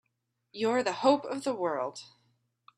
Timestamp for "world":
1.53-1.99